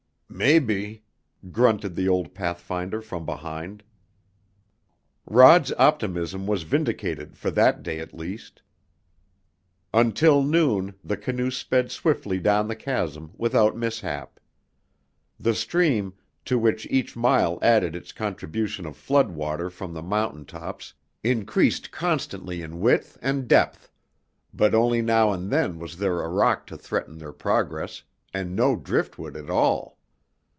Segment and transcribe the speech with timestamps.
[0.33, 1.03] "Mebby!"
[1.51, 3.83] grunted the old pathfinder from behind.
[5.27, 8.61] Rod's optimism was vindicated for that day, at least.
[9.93, 14.39] Until noon the canoe sped swiftly down the chasm without mishap.
[15.39, 16.13] The stream,
[16.45, 20.93] to which each mile added its contribution of flood water from the mountain tops,
[21.25, 23.91] increased constantly in width and depth,
[24.53, 28.01] but only now and then was there a rock to threaten their progress,
[28.33, 29.97] and no driftwood at all.